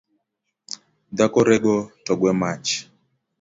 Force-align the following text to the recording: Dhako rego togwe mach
Dhako 1.17 1.39
rego 1.47 1.73
togwe 2.05 2.31
mach 2.39 2.69